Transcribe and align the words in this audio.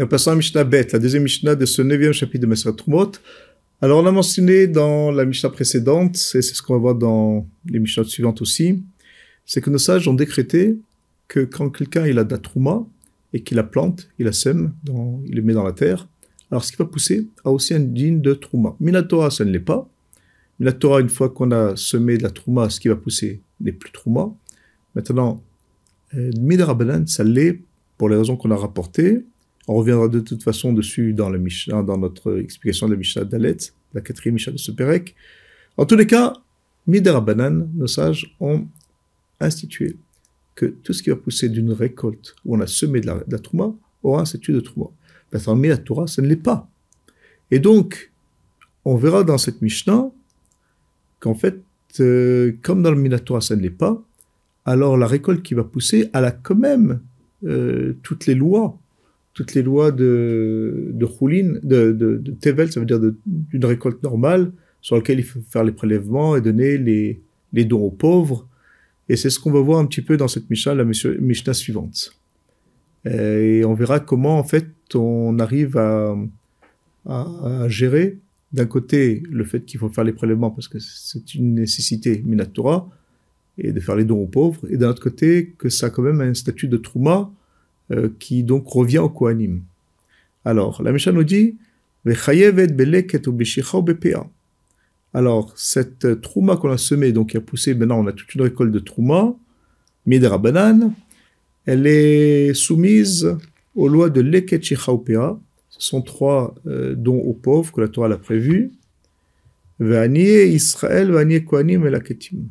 Et 0.00 0.02
en 0.02 0.06
passant 0.06 0.30
à 0.30 0.34
Mishnah 0.34 0.64
Bet, 0.64 0.88
la 0.94 0.98
deuxième 0.98 1.24
Mishnah 1.24 1.54
de 1.54 1.66
ce 1.66 1.82
neuvième 1.82 2.14
chapitre 2.14 2.40
de 2.40 2.46
Mesra 2.46 2.72
Trumot. 2.72 3.12
Alors, 3.82 4.02
on 4.02 4.06
a 4.06 4.10
mentionné 4.10 4.66
dans 4.66 5.10
la 5.10 5.26
Mishnah 5.26 5.50
précédente, 5.50 6.16
et 6.16 6.40
c'est 6.40 6.54
ce 6.54 6.62
qu'on 6.62 6.72
va 6.72 6.78
voir 6.78 6.94
dans 6.94 7.46
les 7.66 7.78
Mishnahs 7.80 8.06
suivantes 8.06 8.40
aussi, 8.40 8.82
c'est 9.44 9.60
que 9.60 9.68
nos 9.68 9.76
sages 9.76 10.08
ont 10.08 10.14
décrété 10.14 10.78
que 11.28 11.40
quand 11.40 11.68
quelqu'un 11.68 12.06
il 12.06 12.18
a 12.18 12.24
de 12.24 12.30
la 12.30 12.38
trouma 12.38 12.86
et 13.34 13.42
qu'il 13.42 13.58
la 13.58 13.62
plante, 13.62 14.08
il 14.18 14.24
la 14.24 14.32
sème, 14.32 14.72
il 15.26 15.34
le 15.34 15.42
met 15.42 15.52
dans 15.52 15.64
la 15.64 15.72
terre, 15.72 16.08
alors 16.50 16.64
ce 16.64 16.72
qui 16.72 16.78
va 16.78 16.86
pousser 16.86 17.28
a 17.44 17.50
aussi 17.50 17.74
un 17.74 17.80
digne 17.80 18.22
de 18.22 18.32
trouma. 18.32 18.76
Minatora, 18.80 19.30
ça 19.30 19.44
ne 19.44 19.50
l'est 19.50 19.60
pas. 19.60 19.86
Minatora, 20.60 21.02
une 21.02 21.10
fois 21.10 21.28
qu'on 21.28 21.50
a 21.50 21.76
semé 21.76 22.16
de 22.16 22.22
la 22.22 22.30
trouma, 22.30 22.70
ce 22.70 22.80
qui 22.80 22.88
va 22.88 22.96
pousser 22.96 23.42
n'est 23.60 23.72
plus 23.72 23.92
trouma. 23.92 24.32
Maintenant, 24.94 25.44
euh, 26.14 26.30
Midrabanan, 26.40 27.06
ça 27.06 27.22
l'est 27.22 27.60
pour 27.98 28.08
les 28.08 28.16
raisons 28.16 28.38
qu'on 28.38 28.50
a 28.50 28.56
rapportées. 28.56 29.26
On 29.70 29.76
reviendra 29.76 30.08
de 30.08 30.18
toute 30.18 30.42
façon 30.42 30.72
dessus 30.72 31.12
dans, 31.12 31.30
dans 31.30 31.96
notre 31.96 32.40
explication 32.40 32.88
de 32.88 32.94
la 32.94 32.98
Mishnah 32.98 33.22
d'Alet, 33.22 33.56
la 33.94 34.00
quatrième 34.00 34.34
Mishnah 34.34 34.54
de 34.54 34.58
Seperek. 34.58 35.14
En 35.76 35.86
tous 35.86 35.94
les 35.94 36.08
cas, 36.08 36.32
Midrabanan, 36.88 37.70
nos 37.76 37.86
sages 37.86 38.34
ont 38.40 38.66
institué 39.38 39.96
que 40.56 40.66
tout 40.66 40.92
ce 40.92 41.04
qui 41.04 41.10
va 41.10 41.14
pousser 41.14 41.48
d'une 41.48 41.70
récolte 41.70 42.34
où 42.44 42.56
on 42.56 42.60
a 42.60 42.66
semé 42.66 43.00
de 43.00 43.06
la, 43.06 43.38
trouma 43.38 43.72
aura 44.02 44.22
un 44.22 44.24
statut 44.24 44.52
de 44.52 44.58
trouma. 44.58 44.88
Maintenant, 45.32 45.54
la 45.54 45.76
Torah, 45.76 46.08
ça 46.08 46.20
ne 46.20 46.26
l'est 46.26 46.34
pas. 46.34 46.68
Et 47.52 47.60
donc, 47.60 48.10
on 48.84 48.96
verra 48.96 49.22
dans 49.22 49.38
cette 49.38 49.62
Mishnah 49.62 50.10
qu'en 51.20 51.36
fait, 51.36 51.62
euh, 52.00 52.56
comme 52.62 52.82
dans 52.82 52.90
le 52.90 53.00
Minatora, 53.00 53.40
ça 53.40 53.54
ne 53.54 53.62
l'est 53.62 53.70
pas, 53.70 54.02
alors 54.64 54.96
la 54.96 55.06
récolte 55.06 55.44
qui 55.44 55.54
va 55.54 55.62
pousser, 55.62 56.10
elle 56.12 56.24
a 56.24 56.32
quand 56.32 56.56
même 56.56 57.02
euh, 57.44 57.96
toutes 58.02 58.26
les 58.26 58.34
lois, 58.34 58.76
toutes 59.40 59.54
les 59.54 59.62
lois 59.62 59.90
de, 59.90 60.90
de 60.92 61.06
de, 61.62 62.30
Tevel, 62.42 62.70
ça 62.70 62.78
veut 62.78 62.84
dire 62.84 63.00
d'une 63.24 63.64
récolte 63.64 64.02
normale, 64.02 64.52
sur 64.82 64.96
laquelle 64.96 65.18
il 65.18 65.24
faut 65.24 65.40
faire 65.48 65.64
les 65.64 65.72
prélèvements 65.72 66.36
et 66.36 66.42
donner 66.42 66.76
les, 66.76 67.64
dons 67.64 67.80
aux 67.80 67.90
pauvres. 67.90 68.46
Et 69.08 69.16
c'est 69.16 69.30
ce 69.30 69.40
qu'on 69.40 69.50
va 69.50 69.62
voir 69.62 69.78
un 69.78 69.86
petit 69.86 70.02
peu 70.02 70.18
dans 70.18 70.28
cette 70.28 70.50
Mishnah, 70.50 70.74
la 70.74 70.84
Mishnah 70.84 71.54
suivante. 71.54 72.14
Et 73.06 73.62
on 73.64 73.72
verra 73.72 73.98
comment, 73.98 74.38
en 74.38 74.44
fait, 74.44 74.66
on 74.94 75.38
arrive 75.38 75.78
à, 75.78 76.14
à, 77.06 77.66
gérer 77.68 78.18
d'un 78.52 78.66
côté 78.66 79.22
le 79.30 79.44
fait 79.44 79.64
qu'il 79.64 79.80
faut 79.80 79.88
faire 79.88 80.04
les 80.04 80.12
prélèvements 80.12 80.50
parce 80.50 80.68
que 80.68 80.78
c'est 80.80 81.34
une 81.34 81.54
nécessité 81.54 82.22
minatora 82.26 82.90
et 83.56 83.72
de 83.72 83.80
faire 83.80 83.96
les 83.96 84.04
dons 84.04 84.20
aux 84.20 84.26
pauvres, 84.26 84.60
et 84.68 84.76
d'un 84.76 84.90
autre 84.90 85.02
côté 85.02 85.54
que 85.56 85.70
ça 85.70 85.86
a 85.86 85.90
quand 85.90 86.02
même 86.02 86.20
un 86.20 86.34
statut 86.34 86.68
de 86.68 86.76
trouma 86.76 87.32
euh, 87.90 88.08
qui 88.18 88.42
donc 88.44 88.66
revient 88.68 88.98
au 88.98 89.08
Kohanim. 89.08 89.62
Alors, 90.44 90.82
la 90.82 90.92
Mishnah 90.92 91.12
nous 91.12 91.24
dit 91.24 91.56
alors, 95.12 95.52
cette 95.54 96.20
trouma 96.22 96.56
qu'on 96.56 96.70
a 96.70 96.78
semée, 96.78 97.12
donc 97.12 97.30
qui 97.30 97.36
a 97.36 97.40
poussé, 97.42 97.74
maintenant 97.74 98.00
on 98.00 98.06
a 98.06 98.12
toute 98.12 98.34
une 98.34 98.40
récolte 98.42 98.72
de 98.72 98.78
trouma, 98.78 99.34
midra 100.06 100.38
banane, 100.38 100.94
elle 101.66 101.86
est 101.86 102.54
soumise 102.54 103.36
aux 103.74 103.88
lois 103.88 104.08
de 104.08 104.22
leket 104.22 104.64
Ce 104.64 104.76
sont 105.78 106.00
trois 106.00 106.54
euh, 106.66 106.94
dons 106.94 107.18
aux 107.18 107.34
pauvres 107.34 107.70
que 107.72 107.82
la 107.82 107.88
Torah 107.88 108.08
a 108.10 108.16
prévu. 108.16 108.72
Israël, 109.78 111.10
vanier 111.10 111.44
kohanim 111.44 111.86
et 111.86 111.90
laketim. 111.90 112.48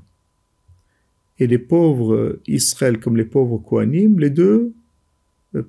Et 1.40 1.48
les 1.48 1.60
pauvres 1.60 2.38
Israël 2.48 3.00
comme 3.00 3.18
les 3.18 3.26
pauvres 3.26 3.58
kohanim, 3.58 4.20
les 4.20 4.30
deux 4.30 4.46
euh, 4.46 4.79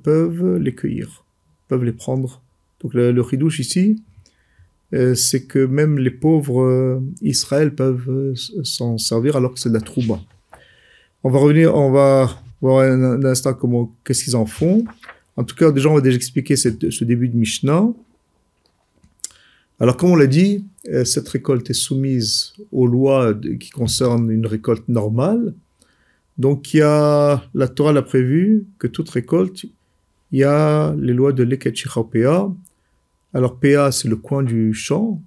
peuvent 0.03 0.57
les 0.57 0.75
cueillir, 0.75 1.25
peuvent 1.69 1.85
les 1.85 1.93
prendre. 1.93 2.43
Donc 2.83 2.95
le, 2.95 3.13
le 3.13 3.25
ici, 3.61 4.03
euh, 4.93 5.15
c'est 5.15 5.45
que 5.45 5.65
même 5.65 5.99
les 5.99 6.11
pauvres 6.11 6.63
euh, 6.63 7.01
Israël 7.23 7.75
peuvent 7.75 8.35
s'en 8.65 8.99
servir 8.99 9.37
alors 9.37 9.55
que 9.55 9.61
c'est 9.61 9.69
de 9.69 9.75
la 9.75 9.81
trouba. 9.81 10.21
On 11.23 11.31
va 11.31 11.39
revenir, 11.39 11.75
on 11.75 11.91
va 11.91 12.43
voir 12.61 12.81
un, 12.81 13.25
instant 13.25 13.55
comment, 13.55 13.95
qu'est-ce 14.05 14.25
qu'ils 14.25 14.37
en 14.37 14.47
font. 14.47 14.85
En 15.37 15.45
tout 15.45 15.55
cas, 15.55 15.71
déjà, 15.71 15.89
on 15.89 15.95
va 15.95 16.01
déjà 16.01 16.17
expliquer 16.17 16.57
ce 16.57 17.05
début 17.05 17.29
de 17.29 17.37
Mishnah. 17.37 17.89
Alors, 19.79 19.97
comme 19.97 20.11
on 20.11 20.17
l'a 20.17 20.27
dit, 20.27 20.67
cette 21.05 21.29
récolte 21.29 21.71
est 21.71 21.75
soumise 21.75 22.53
aux 22.73 22.87
lois 22.87 23.35
qui 23.59 23.71
concernent 23.71 24.31
une 24.31 24.47
récolte 24.47 24.89
normale. 24.89 25.55
Donc, 26.41 26.73
il 26.73 26.79
y 26.79 26.81
a, 26.81 27.45
la 27.53 27.69
Torah 27.69 27.93
l'a 27.93 28.01
prévu 28.01 28.65
que 28.79 28.87
toute 28.87 29.11
récolte, 29.11 29.65
il 30.33 30.39
y 30.39 30.45
a 30.45 30.95
les 30.97 31.13
lois 31.13 31.35
de 31.35 31.43
l'Eket 31.43 31.75
alors 33.35 33.61
PA, 33.61 33.93
c'est 33.93 34.09
le 34.09 34.17
coin 34.17 34.43
du 34.43 34.73
champ 34.73 35.21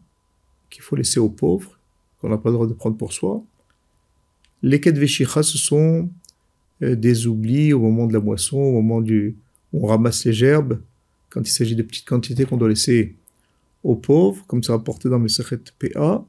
qu'il 0.72 0.82
faut 0.82 0.96
laisser 0.96 1.20
aux 1.20 1.30
pauvres, 1.30 1.78
qu'on 2.20 2.30
n'a 2.30 2.40
pas 2.40 2.50
le 2.50 2.56
droit 2.56 2.66
de 2.66 2.74
prendre 2.74 2.98
pour 2.98 3.14
soi. 3.14 3.44
Veshicha, 4.64 5.44
ce 5.44 5.60
sont 5.60 6.10
euh, 6.82 6.96
des 6.96 7.28
oublis 7.28 7.74
au 7.74 7.80
moment 7.80 8.08
de 8.08 8.14
la 8.14 8.20
moisson, 8.20 8.58
au 8.58 8.72
moment 8.72 9.00
du, 9.00 9.36
où 9.72 9.86
on 9.86 9.88
ramasse 9.90 10.26
les 10.26 10.34
gerbes, 10.34 10.82
quand 11.30 11.48
il 11.48 11.52
s'agit 11.52 11.76
de 11.76 11.84
petites 11.84 12.08
quantités 12.08 12.46
qu'on 12.46 12.58
doit 12.58 12.70
laisser 12.70 13.16
aux 13.84 13.96
pauvres, 13.96 14.44
comme 14.48 14.64
c'est 14.64 14.72
rapporté 14.72 15.10
dans 15.10 15.20
mes 15.20 15.30
PA. 15.78 16.26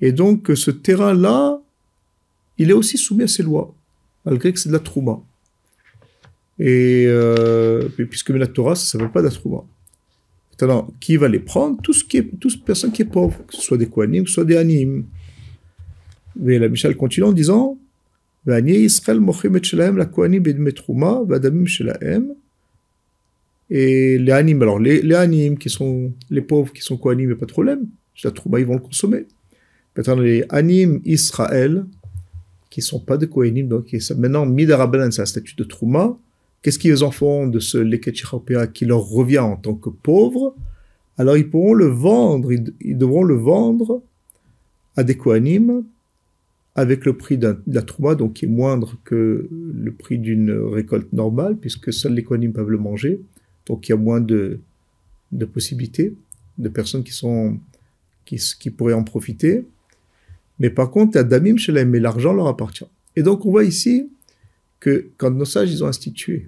Et 0.00 0.12
donc, 0.12 0.52
ce 0.54 0.70
terrain-là, 0.70 1.61
il 2.58 2.70
est 2.70 2.74
aussi 2.74 2.98
soumis 2.98 3.24
à 3.24 3.28
ces 3.28 3.42
lois, 3.42 3.74
malgré 4.24 4.52
que 4.52 4.58
c'est 4.58 4.68
de 4.68 4.74
la 4.74 4.80
trouma. 4.80 5.20
Et 6.58 7.04
euh, 7.06 7.88
puisque 7.88 8.30
la 8.30 8.46
Torah, 8.46 8.74
ça 8.74 8.82
ne 8.82 8.86
s'appelle 8.86 9.12
pas 9.12 9.20
de 9.20 9.26
la 9.26 9.32
trouma. 9.32 9.64
Maintenant, 10.60 10.88
qui 11.00 11.16
va 11.16 11.28
les 11.28 11.40
prendre? 11.40 11.80
Tout 11.82 11.92
ce 11.92 12.04
qui 12.04 12.18
est, 12.18 12.38
toute 12.38 12.64
qui 12.92 13.02
est 13.02 13.06
pauvre, 13.06 13.44
que 13.46 13.54
ce 13.56 13.62
soit 13.62 13.78
des 13.78 13.86
ce 14.28 14.32
soit 14.32 14.44
des 14.44 14.56
Anim. 14.56 15.04
Mais 16.36 16.60
la 16.60 16.68
Michel 16.68 16.96
continue 16.96 17.26
en 17.26 17.32
disant 17.32 17.78
la 18.46 18.60
Et 23.70 24.18
les 24.18 24.32
Anim, 24.32 24.62
alors 24.62 24.78
les, 24.78 25.02
les 25.02 25.56
qui 25.58 25.68
sont 25.68 26.12
les 26.30 26.42
pauvres, 26.42 26.72
qui 26.72 26.82
sont 26.82 27.00
n'y 27.28 27.32
a 27.32 27.36
pas 27.36 27.46
de 27.46 27.52
problème. 27.52 27.86
La 28.22 28.30
Trouma, 28.30 28.60
ils 28.60 28.66
vont 28.66 28.74
le 28.74 28.80
consommer. 28.80 29.26
Maintenant, 29.96 30.16
les 30.16 30.44
Anim 30.48 31.00
Israël, 31.04 31.86
qui 32.72 32.80
ne 32.80 32.84
sont 32.84 33.00
pas 33.00 33.18
de 33.18 33.26
Kohanim, 33.26 33.68
donc 33.68 33.94
maintenant, 34.16 34.46
Midarabanan, 34.46 35.12
c'est 35.12 35.20
un 35.20 35.26
statut 35.26 35.54
de 35.56 35.64
Trouma. 35.64 36.16
Qu'est-ce 36.62 36.78
qu'ils 36.78 37.04
en 37.04 37.10
font 37.10 37.46
de 37.46 37.58
ce 37.58 37.76
leket 37.76 38.14
qui 38.72 38.86
leur 38.86 39.02
revient 39.06 39.40
en 39.40 39.56
tant 39.56 39.74
que 39.74 39.90
pauvre 39.90 40.56
Alors 41.18 41.36
ils 41.36 41.50
pourront 41.50 41.74
le 41.74 41.88
vendre, 41.88 42.50
ils, 42.50 42.96
devront 42.96 43.24
le 43.24 43.34
vendre 43.34 44.00
à 44.96 45.04
des 45.04 45.18
Kohanim 45.18 45.84
avec 46.74 47.04
le 47.04 47.14
prix 47.14 47.36
de 47.36 47.58
la 47.66 47.82
trouma, 47.82 48.14
donc 48.14 48.32
qui 48.32 48.46
est 48.46 48.48
moindre 48.48 48.96
que 49.04 49.50
le 49.50 49.92
prix 49.92 50.16
d'une 50.16 50.50
récolte 50.50 51.12
normale, 51.12 51.58
puisque 51.58 51.92
seuls 51.92 52.14
les 52.14 52.24
Kohanim 52.24 52.54
peuvent 52.54 52.70
le 52.70 52.78
manger. 52.78 53.20
Donc 53.66 53.86
il 53.86 53.92
y 53.92 53.94
a 53.94 53.98
moins 53.98 54.22
de, 54.22 54.60
de 55.30 55.44
possibilités, 55.44 56.14
de 56.56 56.70
personnes 56.70 57.04
qui, 57.04 57.12
sont, 57.12 57.58
qui, 58.24 58.40
qui 58.58 58.70
pourraient 58.70 58.94
en 58.94 59.04
profiter. 59.04 59.66
Mais 60.62 60.70
par 60.70 60.92
contre, 60.92 61.18
à 61.18 61.24
Damim 61.24 61.58
Shalem, 61.58 61.90
mais 61.90 61.98
l'argent 61.98 62.32
leur 62.32 62.46
appartient. 62.46 62.86
Et 63.16 63.22
donc 63.22 63.44
on 63.44 63.50
voit 63.50 63.64
ici 63.64 64.08
que 64.78 65.08
quand 65.16 65.32
nos 65.32 65.44
sages 65.44 65.72
ils 65.72 65.82
ont 65.82 65.88
institué 65.88 66.46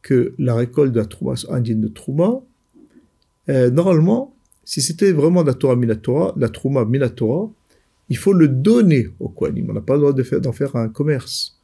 que 0.00 0.34
la 0.38 0.54
récolte 0.54 0.92
de 0.92 0.98
la 0.98 1.04
Trouma 1.04 1.36
soit 1.36 1.54
indienne 1.54 1.82
de 1.82 1.88
Trouma, 1.88 2.40
euh, 3.50 3.70
normalement, 3.70 4.34
si 4.64 4.80
c'était 4.80 5.12
vraiment 5.12 5.42
de 5.42 5.48
la 5.48 5.54
Torah 5.54 5.76
Minatora, 5.76 6.32
la 6.38 6.48
Trouma 6.48 6.86
Minatora, 6.86 7.50
il 8.08 8.16
faut 8.16 8.32
le 8.32 8.48
donner 8.48 9.08
au 9.20 9.28
Kohanim. 9.28 9.68
On 9.68 9.74
n'a 9.74 9.82
pas 9.82 9.94
le 9.94 10.00
droit 10.00 10.12
d'en 10.12 10.52
faire, 10.52 10.70
faire, 10.70 10.76
un 10.76 10.88
commerce. 10.88 11.58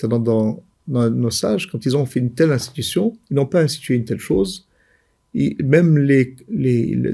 Dans, 0.00 0.62
nos 0.88 1.30
sages, 1.30 1.70
quand 1.70 1.84
ils 1.84 1.96
ont 1.96 2.06
fait 2.06 2.20
une 2.20 2.32
telle 2.32 2.52
institution, 2.52 3.12
ils 3.30 3.34
n'ont 3.34 3.46
pas 3.46 3.60
institué 3.60 3.94
une 3.94 4.04
telle 4.04 4.18
chose. 4.20 4.66
Même 5.34 5.98
les, 5.98 6.36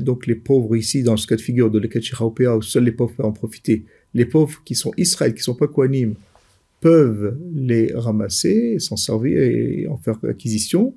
donc 0.01 0.27
les 0.27 0.35
pauvres 0.35 0.77
ici, 0.77 1.03
dans 1.03 1.17
ce 1.17 1.27
cas 1.27 1.37
de 1.37 1.41
figure 1.41 1.71
de 1.71 1.79
l'Ekachiraopéa, 1.79 2.57
où 2.57 2.63
seuls 2.63 2.85
les 2.85 2.93
pauvres 2.93 3.15
peuvent 3.15 3.27
en 3.27 3.33
profiter, 3.33 3.85
les 4.15 4.25
pauvres 4.25 4.61
qui 4.65 4.75
sont 4.75 4.93
Israël, 4.97 5.35
qui 5.35 5.43
sont 5.43 5.55
pas 5.55 5.69
Kohanim, 5.69 6.15
peuvent 6.81 7.37
les 7.55 7.93
ramasser, 7.95 8.79
s'en 8.79 8.97
servir 8.97 9.43
et 9.43 9.87
en 9.89 9.97
faire 9.97 10.19
acquisition, 10.29 10.95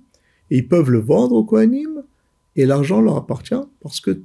et 0.50 0.58
ils 0.58 0.68
peuvent 0.68 0.90
le 0.90 1.00
vendre 1.00 1.36
au 1.36 1.44
Kohanim, 1.44 2.04
et 2.56 2.66
l'argent 2.66 3.02
leur 3.02 3.18
appartient, 3.18 3.64
parce 3.82 4.02
que 4.02 4.20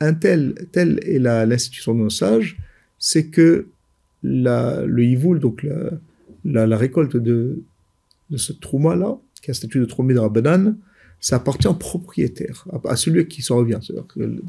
un 0.00 0.14
tel, 0.14 0.54
telle 0.72 1.00
est 1.02 1.18
l'institution 1.18 1.94
de 1.94 2.00
nos 2.00 2.10
sages, 2.10 2.56
c'est 2.98 3.26
que 3.26 3.66
le 4.22 5.02
hivoul, 5.02 5.40
donc 5.40 5.66
la, 6.44 6.66
la, 6.66 6.76
récolte 6.76 7.16
de, 7.16 7.62
de 8.30 8.36
ce 8.36 8.52
trouma-là, 8.52 9.18
qui 9.40 9.50
est 9.50 9.52
un 9.52 9.54
statut 9.54 9.80
de 9.80 9.84
troumé 9.84 10.14
de 10.14 10.20
Rabbanan, 10.20 10.76
ça 11.22 11.36
appartient 11.36 11.68
au 11.68 11.74
propriétaire, 11.74 12.66
à, 12.84 12.96
celui 12.96 13.20
à 13.20 13.24
qui 13.24 13.40
ça 13.40 13.54
revient. 13.54 13.78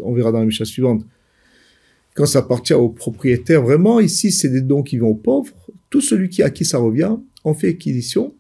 On 0.01 0.13
verra 0.13 0.33
dans 0.33 0.39
la 0.39 0.45
mission 0.45 0.65
suivante 0.65 1.05
quand 2.13 2.25
ça 2.25 2.39
appartient 2.39 2.73
au 2.73 2.89
propriétaire, 2.89 3.61
vraiment, 3.63 3.99
ici, 3.99 4.31
c'est 4.31 4.49
des 4.49 4.61
dons 4.61 4.83
qui 4.83 4.97
vont 4.97 5.09
aux 5.09 5.15
pauvres. 5.15 5.53
Tout 5.89 6.01
celui 6.01 6.29
qui, 6.29 6.43
à 6.43 6.49
qui 6.49 6.65
ça 6.65 6.77
revient, 6.77 7.15
on 7.43 7.53
fait 7.53 7.69
acquisition 7.69 8.33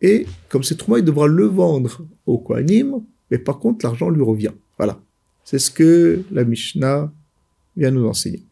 Et 0.00 0.26
comme 0.48 0.62
c'est 0.62 0.76
Trouma, 0.76 0.98
il 0.98 1.04
devra 1.04 1.26
le 1.26 1.46
vendre 1.46 2.02
au 2.26 2.38
Kohanim, 2.38 3.02
mais 3.30 3.38
par 3.38 3.58
contre, 3.58 3.84
l'argent 3.84 4.10
lui 4.10 4.22
revient. 4.22 4.52
Voilà. 4.76 5.00
C'est 5.44 5.58
ce 5.58 5.70
que 5.70 6.22
la 6.30 6.44
Mishnah 6.44 7.10
vient 7.76 7.90
nous 7.90 8.06
enseigner. 8.06 8.42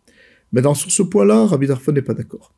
Maintenant, 0.52 0.74
sur 0.74 0.90
ce 0.90 1.02
point-là, 1.02 1.46
Rabbi 1.46 1.66
Tarfon 1.66 1.92
n'est 1.92 2.02
pas 2.02 2.14
d'accord. 2.14 2.52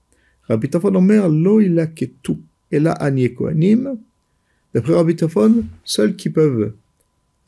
Rabbi 0.45 0.69
Tarfon 0.69 0.95
omer 0.95 1.29
lo 1.29 1.61
ila 1.61 1.87
ketu, 1.89 2.35
et 2.71 2.79
là, 2.79 2.97
Kohanim. 3.37 3.99
D'après 4.75 4.95
Rabbi 4.95 5.17
Tarfon, 5.17 5.65
seuls 5.85 6.17
qui 6.17 6.31
peuvent 6.31 6.75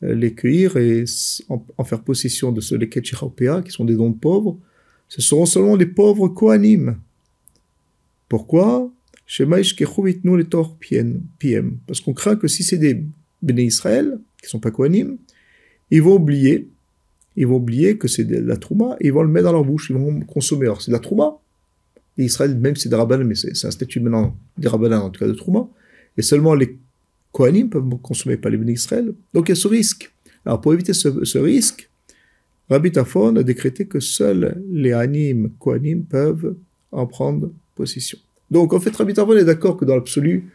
euh, 0.03 0.15
les 0.15 0.33
cueillir 0.33 0.77
et 0.77 1.05
en, 1.49 1.83
faire 1.83 2.01
possession 2.01 2.51
de 2.51 2.61
ce 2.61 2.75
leket 2.75 3.03
qui 3.03 3.71
sont 3.71 3.85
des 3.85 3.95
dons 3.95 4.09
de 4.09 4.17
pauvres, 4.17 4.57
ce 5.07 5.21
seront 5.21 5.45
seulement 5.45 5.75
les 5.75 5.85
pauvres 5.85 6.29
Kohanim. 6.29 6.97
Pourquoi? 8.29 8.91
Parce 11.87 12.01
qu'on 12.01 12.13
craint 12.13 12.35
que 12.35 12.47
si 12.47 12.63
c'est 12.63 12.77
des 12.77 13.03
Béné 13.41 13.63
Israël, 13.63 14.19
qui 14.41 14.49
sont 14.49 14.59
pas 14.59 14.71
Kohanim, 14.71 15.17
ils 15.89 16.01
vont 16.01 16.15
oublier, 16.15 16.69
ils 17.35 17.47
vont 17.47 17.57
oublier 17.57 17.97
que 17.97 18.07
c'est 18.07 18.23
de 18.23 18.37
la 18.37 18.57
Trouma, 18.57 18.97
et 18.99 19.07
ils 19.07 19.13
vont 19.13 19.23
le 19.23 19.29
mettre 19.29 19.45
dans 19.45 19.53
leur 19.53 19.65
bouche, 19.65 19.89
ils 19.89 19.95
vont 19.95 20.21
consommer. 20.21 20.65
Alors 20.65 20.81
c'est 20.81 20.91
de 20.91 20.95
la 20.95 20.99
Trouma, 20.99 21.37
Israël, 22.17 22.57
même 22.57 22.75
si 22.75 22.83
c'est 22.83 22.89
des 22.89 22.95
Rabbanan, 22.95 23.25
mais 23.27 23.35
c'est 23.35 23.65
un 23.65 23.71
statut 23.71 23.99
maintenant 23.99 24.37
des 24.57 24.67
Rabbanan, 24.67 25.01
en 25.01 25.09
tout 25.09 25.19
cas 25.19 25.27
de 25.27 25.33
Trouma, 25.33 25.67
et 26.17 26.21
seulement 26.21 26.53
les 26.53 26.77
Kohanim 27.31 27.69
peuvent 27.69 27.89
consommer, 28.01 28.37
pas 28.37 28.49
les 28.49 28.57
Béné 28.57 28.73
Israël. 28.73 29.13
Donc 29.33 29.47
il 29.47 29.51
y 29.51 29.53
a 29.53 29.55
ce 29.55 29.67
risque. 29.67 30.11
Alors 30.45 30.59
pour 30.61 30.73
éviter 30.73 30.93
ce, 30.93 31.37
risque, 31.37 31.89
Rabbi 32.69 32.91
Tafon 32.91 33.35
a 33.35 33.43
décrété 33.43 33.85
que 33.85 33.99
seuls 33.99 34.61
les 34.69 34.93
Anim 34.93 35.51
Kohanim 35.59 36.03
peuvent 36.03 36.55
en 36.91 37.05
prendre 37.05 37.51
possession. 37.75 38.17
Donc 38.49 38.73
en 38.73 38.79
fait, 38.79 38.95
Rabbi 38.95 39.13
Tafon 39.13 39.33
est 39.33 39.45
d'accord 39.45 39.77
que 39.77 39.85
dans 39.85 39.95
l'absolu, 39.95 40.51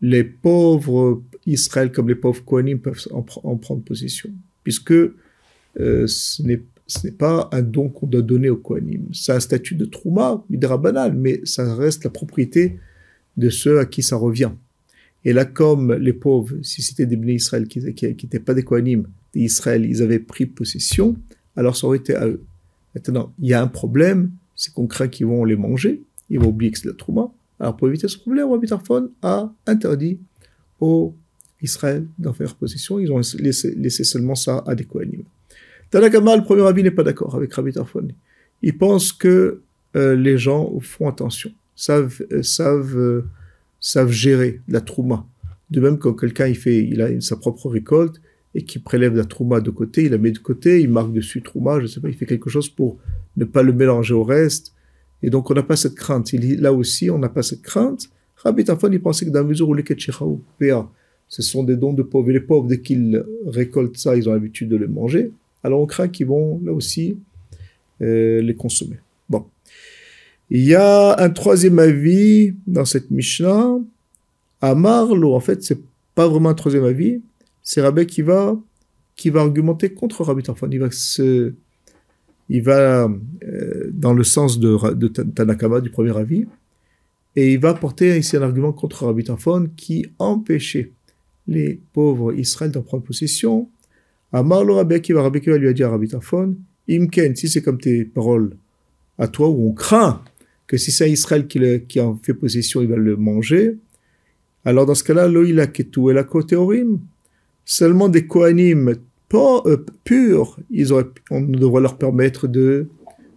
les 0.00 0.24
pauvres 0.24 1.22
Israël 1.46 1.92
comme 1.92 2.08
les 2.08 2.14
pauvres 2.14 2.44
Kohanim 2.44 2.78
peuvent 2.78 3.06
en, 3.12 3.22
prendre 3.56 3.82
possession, 3.82 4.30
puisque 4.64 4.92
euh, 4.92 6.06
ce 6.06 6.42
n'est 6.42 7.12
pas 7.12 7.48
un 7.52 7.62
don 7.62 7.88
qu'on 7.88 8.06
doit 8.06 8.22
donner 8.22 8.50
aux 8.50 8.56
Kohanim. 8.56 9.06
C'est 9.12 9.32
un 9.32 9.40
statut 9.40 9.74
de 9.74 9.84
Trouma, 9.84 10.42
Midra 10.50 10.78
banal, 10.78 11.14
mais 11.14 11.40
ça 11.44 11.74
reste 11.74 12.04
la 12.04 12.10
propriété 12.10 12.78
de 13.36 13.50
ceux 13.50 13.78
à 13.78 13.86
qui 13.86 14.02
ça 14.02 14.16
revient. 14.16 14.50
Et 15.24 15.32
là, 15.32 15.44
comme 15.44 15.92
les 15.92 16.12
pauvres, 16.12 16.54
si 16.62 16.82
c'était 16.82 17.06
des 17.06 17.16
bénis 17.16 17.34
Israël 17.34 17.68
qui 17.68 17.80
n'étaient 17.80 18.40
pas 18.40 18.54
des 18.54 18.64
Kohanim, 18.64 19.06
des 19.34 19.40
Israël, 19.40 19.84
ils 19.84 20.02
avaient 20.02 20.18
pris 20.18 20.46
possession, 20.46 21.16
alors 21.56 21.76
ça 21.76 21.86
aurait 21.86 21.98
été 21.98 22.14
à 22.14 22.26
eux. 22.26 22.42
Maintenant, 22.94 23.32
il 23.38 23.48
y 23.48 23.54
a 23.54 23.62
un 23.62 23.68
problème, 23.68 24.32
c'est 24.56 24.72
qu'on 24.72 24.86
craint 24.86 25.08
qu'ils 25.08 25.26
vont 25.26 25.44
les 25.44 25.56
manger, 25.56 26.02
ils 26.28 26.40
vont 26.40 26.48
oublier 26.48 26.72
que 26.72 26.78
c'est 26.78 26.88
la 26.88 26.94
Trouma. 26.94 27.30
Alors 27.60 27.76
pour 27.76 27.88
éviter 27.88 28.08
ce 28.08 28.18
problème, 28.18 28.50
Rabbi 28.50 28.66
Tarfon 28.66 29.10
a 29.22 29.52
interdit 29.66 30.18
aux 30.80 31.14
Israël 31.60 32.06
d'en 32.18 32.32
faire 32.32 32.56
possession, 32.56 32.98
ils 32.98 33.12
ont 33.12 33.20
laissé, 33.38 34.04
seulement 34.04 34.34
ça 34.34 34.64
à 34.66 34.74
des 34.74 34.84
Kohanim. 34.84 35.22
Tanakama, 35.90 36.36
le 36.36 36.42
premier 36.42 36.66
avis, 36.66 36.82
n'est 36.82 36.90
pas 36.90 37.04
d'accord 37.04 37.36
avec 37.36 37.52
Rabbi 37.52 37.72
Tarfon. 37.72 38.08
Il 38.62 38.76
pense 38.76 39.12
que 39.12 39.62
euh, 39.94 40.16
les 40.16 40.38
gens 40.38 40.72
font 40.80 41.08
attention, 41.08 41.52
savent, 41.76 42.22
euh, 42.32 42.42
savent 42.42 42.96
euh, 42.96 43.24
savent 43.82 44.10
gérer 44.10 44.62
la 44.68 44.80
trouma. 44.80 45.26
De 45.70 45.80
même, 45.80 45.98
quand 45.98 46.14
quelqu'un 46.14 46.46
il 46.46 46.56
fait, 46.56 46.78
il 46.78 47.02
a 47.02 47.20
sa 47.20 47.36
propre 47.36 47.68
récolte 47.68 48.22
et 48.54 48.62
qui 48.62 48.78
prélève 48.78 49.14
la 49.14 49.24
trouma 49.24 49.60
de 49.60 49.70
côté, 49.70 50.04
il 50.04 50.12
la 50.12 50.18
met 50.18 50.30
de 50.30 50.38
côté, 50.38 50.80
il 50.80 50.88
marque 50.88 51.12
dessus 51.12 51.42
trouma, 51.42 51.80
je 51.80 51.86
sais 51.86 52.00
pas, 52.00 52.08
il 52.08 52.14
fait 52.14 52.26
quelque 52.26 52.48
chose 52.48 52.68
pour 52.68 52.98
ne 53.36 53.44
pas 53.44 53.62
le 53.62 53.72
mélanger 53.72 54.14
au 54.14 54.24
reste. 54.24 54.74
Et 55.22 55.30
donc, 55.30 55.50
on 55.50 55.54
n'a 55.54 55.62
pas 55.62 55.76
cette 55.76 55.94
crainte. 55.94 56.32
Il, 56.32 56.60
là 56.60 56.72
aussi, 56.72 57.10
on 57.10 57.18
n'a 57.18 57.28
pas 57.28 57.42
cette 57.42 57.62
crainte. 57.62 58.10
Rabbi 58.36 58.64
Tafon, 58.64 58.90
il 58.90 59.00
pensait 59.00 59.24
que 59.24 59.30
dans 59.30 59.40
la 59.40 59.46
mesure 59.46 59.68
où 59.68 59.74
les 59.74 59.84
ce 61.28 61.40
sont 61.40 61.62
des 61.64 61.76
dons 61.76 61.94
de 61.94 62.02
pauvres. 62.02 62.28
Et 62.30 62.34
les 62.34 62.40
pauvres, 62.40 62.66
dès 62.66 62.80
qu'ils 62.80 63.24
récoltent 63.46 63.96
ça, 63.96 64.16
ils 64.16 64.28
ont 64.28 64.32
l'habitude 64.32 64.68
de 64.68 64.76
les 64.76 64.88
manger. 64.88 65.30
Alors, 65.62 65.80
on 65.80 65.86
craint 65.86 66.08
qu'ils 66.08 66.26
vont, 66.26 66.60
là 66.62 66.72
aussi, 66.72 67.16
euh, 68.02 68.42
les 68.42 68.54
consommer. 68.54 68.98
Il 70.54 70.64
y 70.64 70.74
a 70.74 71.18
un 71.18 71.30
troisième 71.30 71.78
avis 71.78 72.54
dans 72.66 72.84
cette 72.84 73.10
Mishnah. 73.10 73.78
À 74.60 74.74
Marlo, 74.74 75.34
en 75.34 75.40
fait, 75.40 75.62
c'est 75.62 75.80
pas 76.14 76.28
vraiment 76.28 76.50
un 76.50 76.54
troisième 76.54 76.84
avis. 76.84 77.22
C'est 77.62 77.80
Rabbi 77.80 78.04
qui 78.04 78.20
va, 78.20 78.60
qui 79.16 79.30
va 79.30 79.40
argumenter 79.40 79.94
contre 79.94 80.22
Rabbi 80.24 80.42
Tarfon. 80.42 80.68
Il 80.70 80.80
va 80.80 80.90
se, 80.90 81.54
il 82.50 82.62
va 82.62 83.08
euh, 83.44 83.90
dans 83.94 84.12
le 84.12 84.24
sens 84.24 84.60
de, 84.60 84.76
de, 84.92 85.80
du 85.80 85.90
premier 85.90 86.14
avis. 86.18 86.46
Et 87.34 87.54
il 87.54 87.58
va 87.58 87.72
porter 87.72 88.18
ici 88.18 88.36
un 88.36 88.42
argument 88.42 88.74
contre 88.74 89.06
Rabbi 89.06 89.24
Tarfon 89.24 89.70
qui 89.74 90.04
empêchait 90.18 90.92
les 91.48 91.80
pauvres 91.94 92.34
Israël 92.34 92.70
d'en 92.70 92.82
prendre 92.82 93.04
possession. 93.04 93.70
À 94.34 94.42
Marlo, 94.42 94.74
Rabbi 94.74 95.00
qui 95.00 95.14
va, 95.14 95.22
Rabbi 95.22 95.40
qui 95.40 95.48
va 95.48 95.56
lui 95.56 95.72
dire 95.72 95.86
à 95.86 95.92
Rabbi 95.92 96.08
Tarfon, 96.08 96.56
Imken, 96.90 97.34
si 97.36 97.48
c'est 97.48 97.62
comme 97.62 97.78
tes 97.78 98.04
paroles 98.04 98.54
à 99.16 99.28
toi 99.28 99.48
où 99.48 99.70
on 99.70 99.72
craint 99.72 100.22
que 100.72 100.78
si 100.78 100.90
c'est 100.90 101.10
Israël 101.10 101.46
qui, 101.46 102.00
en 102.00 102.16
fait 102.22 102.32
possession, 102.32 102.80
il 102.80 102.88
va 102.88 102.96
le 102.96 103.14
manger. 103.18 103.76
Alors 104.64 104.86
dans 104.86 104.94
ce 104.94 105.04
cas-là, 105.04 105.28
loïla 105.28 105.66
ketu 105.66 106.08
et 106.08 106.14
la 106.14 106.24
kotéorim, 106.24 106.98
seulement 107.66 108.08
des 108.08 108.26
kohanim 108.26 108.94
euh, 109.34 109.76
purs, 110.02 110.58
ils 110.70 110.90
auraient, 110.94 111.10
on 111.30 111.42
devrait 111.42 111.82
leur 111.82 111.98
permettre 111.98 112.48
de, 112.48 112.88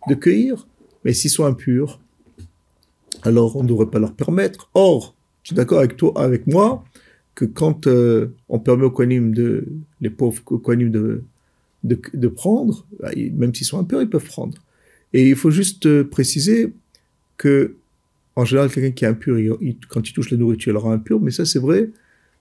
de 0.07 0.15
cueillir. 0.15 0.65
Mais 1.03 1.11
s'ils 1.11 1.29
sont 1.29 1.43
impurs, 1.43 1.99
alors 3.23 3.57
on 3.57 3.63
ne 3.63 3.67
devrait 3.67 3.91
pas 3.91 3.99
leur 3.99 4.13
permettre. 4.13 4.69
Or, 4.73 5.13
je 5.43 5.49
suis 5.49 5.55
d'accord 5.57 5.79
avec 5.79 5.97
toi, 5.97 6.13
avec 6.15 6.47
moi, 6.47 6.85
que 7.33 7.43
quand 7.43 7.85
euh, 7.85 8.33
on 8.47 8.59
permet 8.59 8.85
aux 8.85 8.91
kohanim 8.91 9.33
de, 9.33 9.67
les 9.99 10.09
pauvres 10.09 10.41
kohanim 10.41 10.89
de, 10.89 11.23
de, 11.83 11.99
de 12.13 12.27
prendre, 12.29 12.87
bah, 13.01 13.11
même 13.33 13.53
s'ils 13.53 13.67
sont 13.67 13.77
impurs, 13.77 14.01
ils 14.01 14.09
peuvent 14.09 14.23
prendre. 14.23 14.57
Et 15.11 15.27
il 15.27 15.35
faut 15.35 15.51
juste 15.51 15.85
euh, 15.85 16.05
préciser, 16.05 16.71
que, 17.37 17.75
en 18.35 18.45
général, 18.45 18.69
quelqu'un 18.69 18.91
qui 18.91 19.05
est 19.05 19.07
impur, 19.07 19.59
quand 19.89 20.07
il 20.07 20.13
touche 20.13 20.31
la 20.31 20.37
nourriture, 20.37 20.73
il 20.73 20.77
aura 20.77 20.93
impur, 20.93 21.21
mais 21.21 21.31
ça 21.31 21.45
c'est 21.45 21.59
vrai 21.59 21.89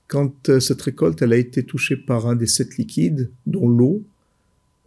quand 0.08 0.48
euh, 0.48 0.60
cette 0.60 0.82
récolte, 0.82 1.22
elle 1.22 1.32
a 1.32 1.36
été 1.36 1.62
touchée 1.62 1.96
par 1.96 2.26
un 2.26 2.36
des 2.36 2.46
sept 2.46 2.76
liquides, 2.76 3.30
dont 3.46 3.68
l'eau, 3.68 4.02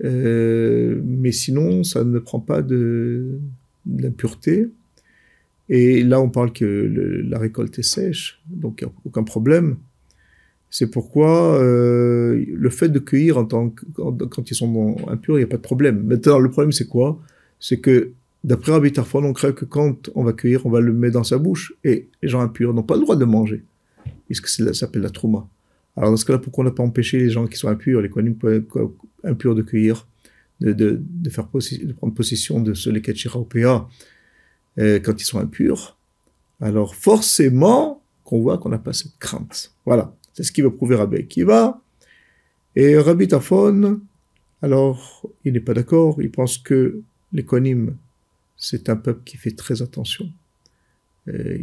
euh, 0.04 1.01
mais 1.04 1.31
sinon, 1.31 1.83
ça 1.83 2.04
ne 2.04 2.19
prend 2.19 2.39
pas 2.39 2.62
de 2.62 3.39
d'impureté. 3.86 4.68
Et 5.69 6.04
là, 6.04 6.21
on 6.21 6.30
parle 6.30 6.51
que 6.53 7.24
la 7.30 7.39
récolte 7.39 7.80
est 7.80 7.83
sèche, 7.83 8.42
donc 8.48 8.81
il 8.81 8.86
n'y 8.86 8.92
a 8.92 8.94
aucun 9.06 9.24
problème. 9.24 9.77
C'est 10.69 10.92
pourquoi 10.92 11.62
euh, 11.62 12.45
le 12.53 12.69
fait 12.69 12.89
de 12.89 13.00
cueillir 13.00 13.38
en 13.38 13.45
tant 13.45 13.69
que, 13.69 13.86
quand, 14.25 14.51
ils 14.51 14.55
sont 14.55 14.98
impurs, 15.08 15.38
il 15.38 15.39
n'y 15.39 15.46
a 15.46 15.48
pas 15.48 15.58
de 15.58 15.62
problème. 15.62 16.03
Maintenant, 16.03 16.39
le 16.39 16.50
problème, 16.50 16.74
c'est 16.74 16.88
quoi? 16.88 17.20
C'est 17.60 17.79
que 17.79 18.12
D'après 18.48 18.72
Rabbi 18.72 18.94
Tarfon, 18.94 19.25
on 19.25 19.34
crée 19.34 19.54
que 19.54 19.66
quand 19.66 20.10
on 20.16 20.24
va 20.24 20.32
cueillir, 20.32 20.66
on 20.66 20.70
va 20.70 20.80
le 20.80 20.94
mettre 20.94 21.16
dans 21.16 21.25
sa 21.25 21.38
bouche. 21.38 21.74
Et 21.84 22.08
les 22.22 22.30
gens 22.30 22.39
impurs 22.39 22.74
n'ont 22.74 22.82
pas 22.82 22.96
le 22.96 23.01
droit 23.01 23.18
de 23.18 23.25
manger, 23.25 23.66
puisque 24.25 24.48
ça 24.48 24.74
s'appelle 24.74 25.01
la 25.01 25.10
trouma? 25.10 25.50
Alors 25.98 26.12
dans 26.12 26.16
ce 26.16 26.24
cas-là, 26.24 26.39
pourquoi 26.39 26.63
on 26.63 26.66
n'a 26.66 26.72
pas 26.72 26.82
empêché 26.82 27.20
les 27.20 27.30
gens 27.30 27.46
qui 27.46 27.58
sont 27.58 27.68
impurs, 27.68 28.01
les 28.01 28.10
kohanim 28.10 28.38
impurs 29.25 29.54
de 29.54 29.63
cueillir, 29.63 30.08
de, 30.62 31.01
faire 31.30 31.50
prendre 31.50 32.13
possession 32.13 32.62
de 32.62 32.74
ce 32.74 32.89
leket 32.89 33.18
shiraopéa 33.18 33.86
euh, 34.80 35.00
quand 35.01 35.20
ils 35.20 35.25
sont 35.25 35.39
impurs? 35.39 35.98
Alors 36.62 36.96
forcément 36.96 38.01
qu'on 38.24 38.42
voit 38.42 38.60
qu'on 38.60 38.70
n'a 38.70 38.77
pas 38.77 38.94
cette 38.94 39.18
crainte. 39.20 39.74
Voilà, 39.86 40.16
c'est 40.34 40.44
ce 40.44 40.54
qui 40.54 40.62
va 40.62 40.70
prouver 40.70 40.96
Rabbi 40.96 41.27
Kiva. 41.27 41.82
Et 42.77 42.98
Rabbi 42.98 43.27
alors 44.62 45.27
il 45.44 45.51
n'est 45.51 45.60
pas 45.60 45.74
d'accord, 45.74 46.22
il 46.22 46.32
pense 46.32 46.58
que 46.58 47.01
les 47.34 47.44
kohanim 47.44 47.98
c'est 48.57 48.89
un 48.89 48.95
peuple 48.95 49.21
qui 49.23 49.37
fait 49.37 49.51
très 49.51 49.81
attention. 49.81 50.29
Euh, 51.27 51.57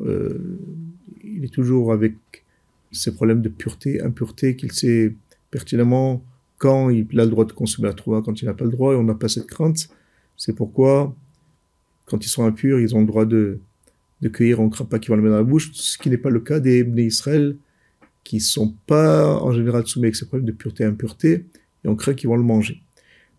euh, 0.00 0.58
il 1.22 1.44
est 1.44 1.52
toujours 1.52 1.92
avec 1.92 2.14
ses 2.92 3.14
problèmes 3.14 3.42
de 3.42 3.48
pureté, 3.48 4.00
impureté, 4.00 4.56
qu'il 4.56 4.72
sait 4.72 5.14
pertinemment 5.50 6.24
quand 6.58 6.90
il 6.90 7.06
a 7.18 7.24
le 7.24 7.30
droit 7.30 7.44
de 7.44 7.52
consommer 7.52 7.88
la 7.88 7.94
trouva, 7.94 8.22
quand 8.22 8.40
il 8.40 8.46
n'a 8.46 8.54
pas 8.54 8.64
le 8.64 8.70
droit, 8.70 8.94
et 8.94 8.96
on 8.96 9.02
n'a 9.04 9.14
pas 9.14 9.28
cette 9.28 9.46
crainte. 9.46 9.88
C'est 10.36 10.54
pourquoi, 10.54 11.14
quand 12.06 12.24
ils 12.24 12.28
sont 12.28 12.44
impurs, 12.44 12.80
ils 12.80 12.94
ont 12.94 13.00
le 13.00 13.06
droit 13.06 13.24
de, 13.24 13.58
de 14.20 14.28
cueillir, 14.28 14.60
on 14.60 14.66
ne 14.66 14.70
craint 14.70 14.84
pas 14.84 14.98
qu'ils 14.98 15.10
vont 15.10 15.16
le 15.16 15.22
mettre 15.22 15.32
dans 15.32 15.38
la 15.38 15.44
bouche, 15.44 15.70
ce 15.72 15.98
qui 15.98 16.10
n'est 16.10 16.18
pas 16.18 16.30
le 16.30 16.40
cas 16.40 16.60
des 16.60 16.80
Ibn 16.80 16.98
Israël, 16.98 17.56
qui 18.22 18.40
sont 18.40 18.74
pas 18.86 19.36
en 19.40 19.52
général 19.52 19.86
soumis 19.86 20.06
avec 20.06 20.16
ces 20.16 20.26
problèmes 20.26 20.46
de 20.46 20.52
pureté 20.52 20.84
et 20.84 20.86
impureté, 20.86 21.44
et 21.84 21.88
on 21.88 21.96
craint 21.96 22.14
qu'ils 22.14 22.28
vont 22.28 22.36
le 22.36 22.42
manger. 22.42 22.80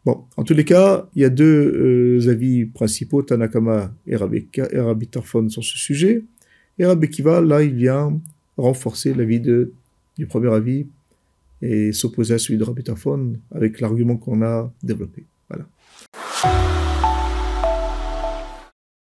Bon, 0.05 0.25
en 0.37 0.43
tous 0.43 0.53
les 0.53 0.65
cas, 0.65 1.09
il 1.15 1.23
y 1.23 1.25
a 1.25 1.29
deux 1.29 2.19
euh, 2.23 2.29
avis 2.29 2.65
principaux, 2.65 3.23
Tanakama 3.23 3.91
et 4.05 4.15
Rabbi, 4.15 5.07
Tarfon 5.07 5.49
sur 5.49 5.63
ce 5.63 5.77
sujet. 5.79 6.23
Et 6.77 6.85
Rabbi 6.85 7.09
là, 7.23 7.63
il 7.63 7.73
vient 7.73 8.21
renforcer 8.55 9.15
l'avis 9.15 9.39
du 9.39 10.27
premier 10.27 10.53
avis 10.53 10.85
et 11.63 11.91
s'opposer 11.91 12.35
à 12.35 12.37
celui 12.37 12.59
de 12.59 12.63
Rabbi 12.63 12.83
avec 13.51 13.79
l'argument 13.79 14.17
qu'on 14.17 14.43
a 14.43 14.71
développé. 14.83 15.25
Voilà. 15.49 16.84